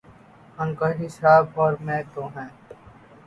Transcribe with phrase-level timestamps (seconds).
[0.55, 2.49] خاکوانی صاحب اور میں تو ہیں۔